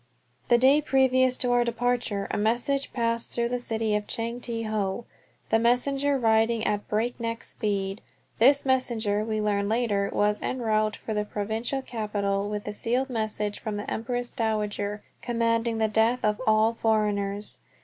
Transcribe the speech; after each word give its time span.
The 0.47 0.57
day 0.57 0.81
previous 0.81 1.37
to 1.37 1.51
our 1.51 1.63
departure 1.63 2.27
a 2.31 2.35
message 2.39 2.91
passed 2.91 3.29
through 3.29 3.49
the 3.49 3.59
city 3.59 3.95
of 3.95 4.07
Chang 4.07 4.41
Te 4.41 4.63
Ho, 4.63 5.05
the 5.49 5.59
messenger 5.59 6.17
riding 6.17 6.65
at 6.65 6.87
breakneck 6.87 7.43
speed. 7.43 8.01
This 8.39 8.65
messenger, 8.65 9.23
we 9.23 9.39
learned 9.39 9.69
later, 9.69 10.09
was 10.11 10.39
en 10.41 10.57
route 10.63 10.95
for 10.95 11.13
the 11.13 11.23
Provincial 11.23 11.83
Capital 11.83 12.49
with 12.49 12.63
the 12.63 12.73
sealed 12.73 13.11
message 13.11 13.59
from 13.59 13.77
the 13.77 13.91
Empress 13.91 14.31
Dowager 14.31 15.03
commanding 15.21 15.77
the 15.77 15.87
death 15.87 16.25
of 16.25 16.41
all 16.47 16.73
foreigners. 16.73 17.59